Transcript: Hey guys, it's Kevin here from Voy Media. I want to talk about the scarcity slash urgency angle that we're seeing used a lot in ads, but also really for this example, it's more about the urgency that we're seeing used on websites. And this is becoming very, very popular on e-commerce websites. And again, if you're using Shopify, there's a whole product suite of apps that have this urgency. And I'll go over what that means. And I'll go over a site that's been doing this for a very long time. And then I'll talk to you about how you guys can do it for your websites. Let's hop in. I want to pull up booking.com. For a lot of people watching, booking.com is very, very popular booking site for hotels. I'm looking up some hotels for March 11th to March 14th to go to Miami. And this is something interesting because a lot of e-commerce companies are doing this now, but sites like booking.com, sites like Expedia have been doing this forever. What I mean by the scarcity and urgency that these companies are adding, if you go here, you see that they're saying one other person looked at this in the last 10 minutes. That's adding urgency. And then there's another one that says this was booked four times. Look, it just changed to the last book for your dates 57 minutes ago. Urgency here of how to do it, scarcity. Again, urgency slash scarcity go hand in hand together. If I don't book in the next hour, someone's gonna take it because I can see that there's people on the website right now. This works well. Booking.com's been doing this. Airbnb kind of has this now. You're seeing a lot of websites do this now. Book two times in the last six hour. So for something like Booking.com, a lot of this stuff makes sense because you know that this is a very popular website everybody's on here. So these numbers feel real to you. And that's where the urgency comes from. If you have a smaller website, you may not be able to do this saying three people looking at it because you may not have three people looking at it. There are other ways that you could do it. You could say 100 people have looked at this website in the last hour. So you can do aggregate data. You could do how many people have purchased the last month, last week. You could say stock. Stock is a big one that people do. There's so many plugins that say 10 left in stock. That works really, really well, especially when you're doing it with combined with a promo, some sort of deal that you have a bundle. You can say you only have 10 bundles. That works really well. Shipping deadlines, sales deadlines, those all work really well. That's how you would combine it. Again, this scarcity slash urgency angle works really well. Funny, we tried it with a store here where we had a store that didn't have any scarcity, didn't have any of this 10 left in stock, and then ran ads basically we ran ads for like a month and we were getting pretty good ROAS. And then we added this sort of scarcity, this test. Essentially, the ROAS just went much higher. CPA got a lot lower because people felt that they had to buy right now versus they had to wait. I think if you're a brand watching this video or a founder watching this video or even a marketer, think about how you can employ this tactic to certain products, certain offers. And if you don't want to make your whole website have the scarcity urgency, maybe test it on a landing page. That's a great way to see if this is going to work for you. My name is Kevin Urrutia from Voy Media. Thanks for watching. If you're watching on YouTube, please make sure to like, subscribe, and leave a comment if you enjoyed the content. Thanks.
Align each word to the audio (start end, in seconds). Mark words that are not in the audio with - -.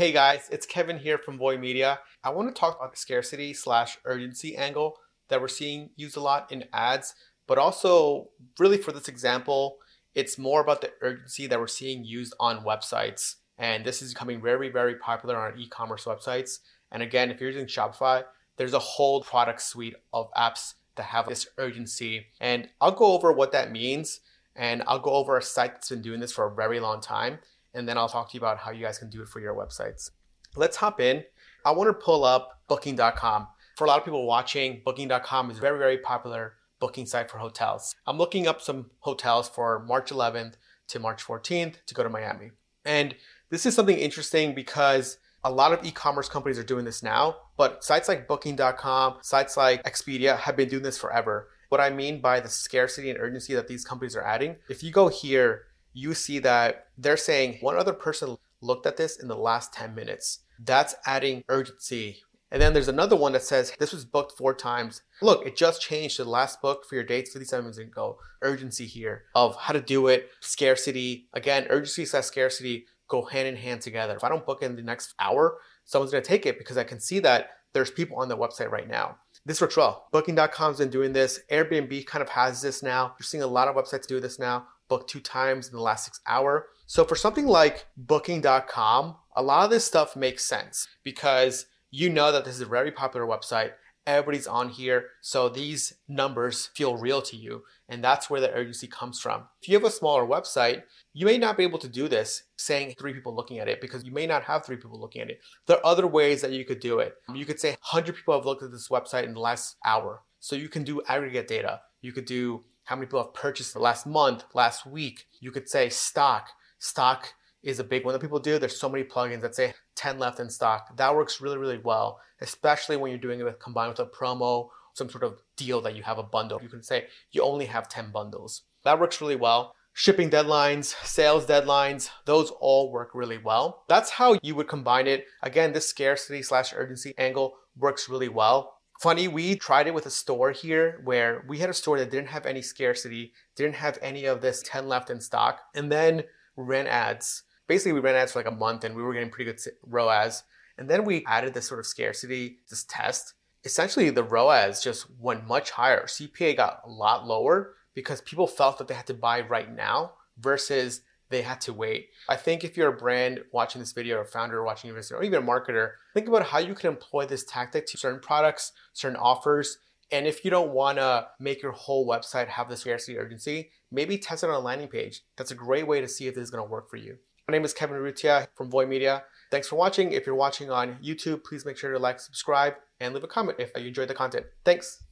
Hey 0.00 0.12
guys, 0.12 0.48
it's 0.50 0.64
Kevin 0.64 0.98
here 0.98 1.18
from 1.18 1.36
Voy 1.36 1.58
Media. 1.58 2.00
I 2.24 2.30
want 2.30 2.48
to 2.48 2.58
talk 2.58 2.78
about 2.78 2.92
the 2.92 2.96
scarcity 2.96 3.52
slash 3.52 3.98
urgency 4.06 4.56
angle 4.56 4.96
that 5.28 5.42
we're 5.42 5.48
seeing 5.48 5.90
used 5.94 6.16
a 6.16 6.20
lot 6.20 6.50
in 6.50 6.64
ads, 6.72 7.14
but 7.46 7.58
also 7.58 8.30
really 8.58 8.78
for 8.78 8.92
this 8.92 9.08
example, 9.08 9.76
it's 10.14 10.38
more 10.38 10.62
about 10.62 10.80
the 10.80 10.90
urgency 11.02 11.46
that 11.48 11.60
we're 11.60 11.66
seeing 11.66 12.02
used 12.02 12.32
on 12.40 12.64
websites. 12.64 13.34
And 13.58 13.84
this 13.84 14.00
is 14.00 14.14
becoming 14.14 14.40
very, 14.40 14.70
very 14.70 14.94
popular 14.94 15.36
on 15.36 15.58
e-commerce 15.58 16.06
websites. 16.06 16.60
And 16.90 17.02
again, 17.02 17.30
if 17.30 17.38
you're 17.38 17.50
using 17.50 17.66
Shopify, 17.66 18.24
there's 18.56 18.72
a 18.72 18.78
whole 18.78 19.22
product 19.22 19.60
suite 19.60 19.96
of 20.14 20.32
apps 20.32 20.76
that 20.94 21.02
have 21.02 21.28
this 21.28 21.46
urgency. 21.58 22.28
And 22.40 22.70
I'll 22.80 22.90
go 22.90 23.12
over 23.12 23.32
what 23.32 23.52
that 23.52 23.70
means. 23.70 24.20
And 24.56 24.82
I'll 24.86 24.98
go 24.98 25.10
over 25.10 25.36
a 25.36 25.42
site 25.42 25.72
that's 25.72 25.90
been 25.90 26.00
doing 26.00 26.20
this 26.20 26.32
for 26.32 26.46
a 26.46 26.54
very 26.54 26.80
long 26.80 27.02
time. 27.02 27.40
And 27.74 27.88
then 27.88 27.96
I'll 27.96 28.08
talk 28.08 28.30
to 28.30 28.34
you 28.34 28.40
about 28.40 28.58
how 28.58 28.70
you 28.70 28.84
guys 28.84 28.98
can 28.98 29.10
do 29.10 29.22
it 29.22 29.28
for 29.28 29.40
your 29.40 29.54
websites. 29.54 30.10
Let's 30.56 30.76
hop 30.76 31.00
in. 31.00 31.24
I 31.64 31.70
want 31.70 31.88
to 31.88 31.94
pull 31.94 32.24
up 32.24 32.62
booking.com. 32.68 33.48
For 33.76 33.84
a 33.84 33.88
lot 33.88 33.98
of 33.98 34.04
people 34.04 34.26
watching, 34.26 34.82
booking.com 34.84 35.50
is 35.50 35.58
very, 35.58 35.78
very 35.78 35.98
popular 35.98 36.54
booking 36.80 37.06
site 37.06 37.30
for 37.30 37.38
hotels. 37.38 37.94
I'm 38.06 38.18
looking 38.18 38.46
up 38.46 38.60
some 38.60 38.90
hotels 39.00 39.48
for 39.48 39.84
March 39.86 40.10
11th 40.10 40.54
to 40.88 40.98
March 40.98 41.24
14th 41.24 41.76
to 41.86 41.94
go 41.94 42.02
to 42.02 42.08
Miami. 42.08 42.50
And 42.84 43.14
this 43.50 43.66
is 43.66 43.74
something 43.74 43.98
interesting 43.98 44.54
because 44.54 45.18
a 45.44 45.50
lot 45.50 45.72
of 45.72 45.84
e-commerce 45.84 46.28
companies 46.28 46.58
are 46.58 46.64
doing 46.64 46.84
this 46.84 47.02
now, 47.02 47.36
but 47.56 47.84
sites 47.84 48.08
like 48.08 48.26
booking.com, 48.26 49.18
sites 49.22 49.56
like 49.56 49.82
Expedia 49.84 50.36
have 50.38 50.56
been 50.56 50.68
doing 50.68 50.82
this 50.82 50.98
forever. 50.98 51.48
What 51.68 51.80
I 51.80 51.90
mean 51.90 52.20
by 52.20 52.40
the 52.40 52.48
scarcity 52.48 53.10
and 53.10 53.18
urgency 53.18 53.54
that 53.54 53.68
these 53.68 53.84
companies 53.84 54.16
are 54.16 54.24
adding, 54.24 54.56
if 54.68 54.82
you 54.82 54.90
go 54.90 55.08
here, 55.08 55.66
you 55.92 56.14
see 56.14 56.38
that 56.40 56.86
they're 56.96 57.16
saying 57.16 57.58
one 57.60 57.76
other 57.76 57.92
person 57.92 58.36
looked 58.60 58.86
at 58.86 58.96
this 58.96 59.20
in 59.20 59.28
the 59.28 59.36
last 59.36 59.72
10 59.72 59.94
minutes. 59.94 60.40
That's 60.58 60.94
adding 61.06 61.44
urgency. 61.48 62.22
And 62.52 62.60
then 62.60 62.72
there's 62.72 62.88
another 62.88 63.16
one 63.16 63.32
that 63.32 63.42
says 63.42 63.72
this 63.78 63.92
was 63.92 64.04
booked 64.04 64.36
four 64.36 64.54
times. 64.54 65.02
Look, 65.22 65.46
it 65.46 65.56
just 65.56 65.80
changed 65.80 66.16
to 66.16 66.24
the 66.24 66.30
last 66.30 66.60
book 66.60 66.84
for 66.84 66.96
your 66.96 67.04
dates 67.04 67.32
57 67.32 67.64
minutes 67.64 67.78
ago. 67.78 68.18
Urgency 68.42 68.86
here 68.86 69.24
of 69.34 69.56
how 69.56 69.72
to 69.72 69.80
do 69.80 70.08
it, 70.08 70.30
scarcity. 70.40 71.28
Again, 71.32 71.66
urgency 71.70 72.04
slash 72.04 72.24
scarcity 72.24 72.86
go 73.08 73.22
hand 73.24 73.48
in 73.48 73.56
hand 73.56 73.82
together. 73.82 74.14
If 74.16 74.24
I 74.24 74.28
don't 74.28 74.46
book 74.46 74.62
in 74.62 74.76
the 74.76 74.82
next 74.82 75.14
hour, 75.18 75.58
someone's 75.84 76.10
gonna 76.10 76.22
take 76.22 76.44
it 76.46 76.58
because 76.58 76.76
I 76.76 76.84
can 76.84 77.00
see 77.00 77.20
that 77.20 77.50
there's 77.72 77.90
people 77.90 78.16
on 78.18 78.28
the 78.28 78.36
website 78.36 78.70
right 78.70 78.88
now. 78.88 79.18
This 79.46 79.60
works 79.60 79.76
well. 79.76 80.08
Booking.com's 80.12 80.78
been 80.78 80.90
doing 80.90 81.12
this. 81.12 81.40
Airbnb 81.50 82.04
kind 82.06 82.22
of 82.22 82.30
has 82.30 82.60
this 82.62 82.82
now. 82.82 83.14
You're 83.18 83.24
seeing 83.24 83.42
a 83.42 83.46
lot 83.46 83.68
of 83.68 83.76
websites 83.76 84.06
do 84.06 84.20
this 84.20 84.38
now. 84.38 84.66
Book 84.90 85.08
two 85.08 85.20
times 85.20 85.68
in 85.68 85.72
the 85.72 85.80
last 85.80 86.04
six 86.04 86.20
hour. 86.26 86.66
So 86.86 87.04
for 87.04 87.16
something 87.16 87.46
like 87.46 87.86
Booking.com, 87.96 89.16
a 89.34 89.42
lot 89.42 89.64
of 89.64 89.70
this 89.70 89.86
stuff 89.86 90.16
makes 90.16 90.44
sense 90.44 90.86
because 91.02 91.64
you 91.90 92.10
know 92.10 92.30
that 92.30 92.44
this 92.44 92.56
is 92.56 92.60
a 92.60 92.66
very 92.66 92.92
popular 92.92 93.26
website 93.26 93.70
everybody's 94.06 94.46
on 94.46 94.68
here. 94.68 95.06
So 95.20 95.48
these 95.48 95.94
numbers 96.08 96.66
feel 96.74 96.96
real 96.96 97.22
to 97.22 97.36
you. 97.36 97.64
And 97.88 98.02
that's 98.02 98.30
where 98.30 98.40
the 98.40 98.52
urgency 98.52 98.86
comes 98.86 99.20
from. 99.20 99.44
If 99.60 99.68
you 99.68 99.74
have 99.74 99.84
a 99.84 99.90
smaller 99.90 100.24
website, 100.24 100.82
you 101.12 101.26
may 101.26 101.38
not 101.38 101.56
be 101.56 101.64
able 101.64 101.78
to 101.80 101.88
do 101.88 102.08
this 102.08 102.44
saying 102.56 102.94
three 102.98 103.12
people 103.12 103.34
looking 103.34 103.58
at 103.58 103.68
it 103.68 103.80
because 103.80 104.04
you 104.04 104.12
may 104.12 104.26
not 104.26 104.44
have 104.44 104.64
three 104.64 104.76
people 104.76 105.00
looking 105.00 105.22
at 105.22 105.30
it. 105.30 105.40
There 105.66 105.76
are 105.76 105.86
other 105.86 106.06
ways 106.06 106.40
that 106.42 106.52
you 106.52 106.64
could 106.64 106.80
do 106.80 107.00
it. 107.00 107.14
You 107.34 107.44
could 107.44 107.60
say 107.60 107.70
100 107.70 108.14
people 108.14 108.34
have 108.34 108.46
looked 108.46 108.62
at 108.62 108.70
this 108.70 108.88
website 108.88 109.24
in 109.24 109.34
the 109.34 109.40
last 109.40 109.76
hour. 109.84 110.22
So 110.38 110.56
you 110.56 110.68
can 110.68 110.84
do 110.84 111.02
aggregate 111.08 111.48
data. 111.48 111.80
You 112.00 112.12
could 112.12 112.24
do 112.24 112.64
how 112.90 112.96
many 112.96 113.06
people 113.06 113.22
have 113.22 113.32
purchased 113.32 113.72
the 113.72 113.78
last 113.78 114.04
month, 114.04 114.42
last 114.52 114.84
week. 114.84 115.28
You 115.38 115.52
could 115.52 115.68
say 115.68 115.88
stock. 115.88 116.48
Stock 116.80 117.32
is 117.62 117.78
a 117.78 117.84
big 117.84 118.04
one 118.04 118.12
that 118.12 118.20
people 118.20 118.40
do. 118.40 118.58
There's 118.58 118.80
so 118.80 118.88
many 118.88 119.04
plugins 119.04 119.42
that 119.42 119.54
say 119.54 119.74
10 119.94 120.18
left 120.18 120.40
in 120.40 120.50
stock. 120.50 120.96
That 120.96 121.14
works 121.14 121.40
really, 121.40 121.56
really 121.56 121.78
well, 121.78 122.18
especially 122.40 122.96
when 122.96 123.12
you're 123.12 123.20
doing 123.20 123.38
it 123.38 123.44
with 123.44 123.60
combined 123.60 123.90
with 123.90 124.00
a 124.00 124.06
promo, 124.06 124.70
some 124.94 125.08
sort 125.08 125.22
of 125.22 125.40
deal 125.56 125.80
that 125.82 125.94
you 125.94 126.02
have 126.02 126.18
a 126.18 126.24
bundle. 126.24 126.58
You 126.60 126.68
can 126.68 126.82
say 126.82 127.06
you 127.30 127.44
only 127.44 127.66
have 127.66 127.88
10 127.88 128.10
bundles. 128.10 128.62
That 128.82 128.98
works 128.98 129.20
really 129.20 129.36
well. 129.36 129.72
Shipping 129.92 130.28
deadlines, 130.28 130.96
sales 131.04 131.46
deadlines, 131.46 132.10
those 132.24 132.50
all 132.58 132.90
work 132.90 133.10
really 133.14 133.38
well. 133.38 133.84
That's 133.88 134.10
how 134.10 134.36
you 134.42 134.56
would 134.56 134.66
combine 134.66 135.06
it. 135.06 135.26
Again, 135.44 135.72
this 135.72 135.88
scarcity 135.88 136.42
slash 136.42 136.74
urgency 136.74 137.14
angle 137.16 137.54
works 137.76 138.08
really 138.08 138.28
well. 138.28 138.79
Funny, 139.00 139.28
we 139.28 139.56
tried 139.56 139.86
it 139.86 139.94
with 139.94 140.06
a 140.06 140.10
store 140.10 140.50
here 140.50 141.00
where 141.04 141.44
we 141.48 141.58
had 141.58 141.70
a 141.70 141.74
store 141.74 141.98
that 141.98 142.10
didn't 142.10 142.28
have 142.28 142.44
any 142.44 142.60
scarcity, 142.60 143.32
didn't 143.56 143.76
have 143.76 143.98
any 144.02 144.26
of 144.26 144.40
this 144.40 144.62
10 144.64 144.88
left 144.88 145.08
in 145.08 145.20
stock, 145.20 145.60
and 145.74 145.90
then 145.90 146.22
ran 146.56 146.86
ads 146.86 147.44
basically 147.70 147.92
we 147.92 148.00
ran 148.00 148.16
ads 148.16 148.32
for 148.32 148.40
like 148.40 148.48
a 148.48 148.50
month 148.50 148.82
and 148.82 148.96
we 148.96 149.02
were 149.02 149.14
getting 149.14 149.30
pretty 149.30 149.48
good 149.48 149.60
ROAS. 149.86 150.42
And 150.76 150.90
then 150.90 151.04
we 151.04 151.24
added 151.26 151.54
this 151.54 151.68
sort 151.68 151.78
of 151.78 151.86
scarcity, 151.86 152.58
this 152.68 152.82
test. 152.82 153.34
Essentially, 153.64 154.10
the 154.10 154.24
ROAS 154.24 154.82
just 154.82 155.06
went 155.20 155.46
much 155.46 155.70
higher. 155.70 156.06
CPA 156.06 156.56
got 156.56 156.80
a 156.84 156.90
lot 156.90 157.28
lower 157.28 157.74
because 157.94 158.22
people 158.22 158.48
felt 158.48 158.78
that 158.78 158.88
they 158.88 158.94
had 158.94 159.06
to 159.06 159.14
buy 159.14 159.42
right 159.42 159.72
now 159.72 160.14
versus 160.36 161.02
they 161.30 161.42
had 161.42 161.60
to 161.62 161.72
wait. 161.72 162.10
I 162.28 162.36
think 162.36 162.64
if 162.64 162.76
you're 162.76 162.92
a 162.92 162.96
brand 162.96 163.40
watching 163.52 163.80
this 163.80 163.92
video 163.92 164.18
or 164.18 164.22
a 164.22 164.26
founder 164.26 164.62
watching 164.62 164.92
this 164.94 165.08
video 165.08 165.20
or 165.20 165.24
even 165.24 165.42
a 165.42 165.46
marketer, 165.46 165.92
think 166.12 166.28
about 166.28 166.46
how 166.46 166.58
you 166.58 166.74
can 166.74 166.90
employ 166.90 167.26
this 167.26 167.44
tactic 167.44 167.86
to 167.86 167.96
certain 167.96 168.20
products, 168.20 168.72
certain 168.92 169.16
offers. 169.16 169.78
And 170.12 170.26
if 170.26 170.44
you 170.44 170.50
don't 170.50 170.72
want 170.72 170.98
to 170.98 171.28
make 171.38 171.62
your 171.62 171.72
whole 171.72 172.06
website 172.06 172.48
have 172.48 172.68
the 172.68 172.76
scarcity 172.76 173.16
urgency, 173.16 173.70
maybe 173.92 174.18
test 174.18 174.44
it 174.44 174.50
on 174.50 174.56
a 174.56 174.60
landing 174.60 174.88
page. 174.88 175.22
That's 175.36 175.52
a 175.52 175.54
great 175.54 175.86
way 175.86 176.00
to 176.00 176.08
see 176.08 176.26
if 176.26 176.34
this 176.34 176.44
is 176.44 176.50
going 176.50 176.64
to 176.64 176.70
work 176.70 176.90
for 176.90 176.96
you. 176.96 177.16
My 177.48 177.52
name 177.52 177.64
is 177.64 177.72
Kevin 177.72 177.96
Urrutia 177.96 178.48
from 178.54 178.70
Voy 178.70 178.86
Media. 178.86 179.24
Thanks 179.50 179.68
for 179.68 179.76
watching. 179.76 180.12
If 180.12 180.26
you're 180.26 180.34
watching 180.34 180.70
on 180.70 180.98
YouTube, 181.02 181.44
please 181.44 181.64
make 181.64 181.76
sure 181.76 181.92
to 181.92 181.98
like, 181.98 182.20
subscribe, 182.20 182.74
and 183.00 183.14
leave 183.14 183.24
a 183.24 183.28
comment 183.28 183.58
if 183.58 183.70
you 183.76 183.88
enjoyed 183.88 184.08
the 184.08 184.14
content. 184.14 184.46
Thanks. 184.64 185.02